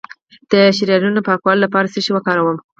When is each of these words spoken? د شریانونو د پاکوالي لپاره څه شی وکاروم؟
د 0.51 0.53
شریانونو 0.77 1.15
د 1.17 1.25
پاکوالي 1.27 1.59
لپاره 1.65 1.91
څه 1.93 1.99
شی 2.05 2.11
وکاروم؟ 2.13 2.57